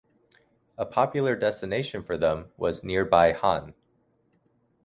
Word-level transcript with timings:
A 0.79 0.85
popular 0.87 1.35
destination 1.35 2.01
for 2.01 2.17
them 2.17 2.51
was 2.57 2.83
nearby 2.83 3.33
Hann. 3.33 3.75